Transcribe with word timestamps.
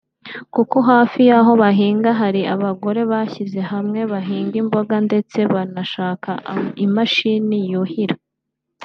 kuko 0.53 0.77
hafi 0.89 1.19
y’aho 1.29 1.51
bahinga 1.63 2.09
hari 2.21 2.41
abagore 2.55 3.01
bishyize 3.11 3.59
hamwe 3.71 3.99
bahinga 4.11 4.55
imboga 4.63 4.95
ndetse 5.07 5.39
banashaka 5.53 6.31
imashini 6.85 7.59
yuhira 7.71 8.15